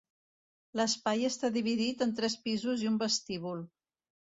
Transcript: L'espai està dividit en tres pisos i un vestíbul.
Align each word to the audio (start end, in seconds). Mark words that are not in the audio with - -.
L'espai 0.79 1.27
està 1.29 1.51
dividit 1.59 2.03
en 2.07 2.15
tres 2.21 2.39
pisos 2.49 2.87
i 2.89 2.91
un 2.95 3.01
vestíbul. 3.07 3.65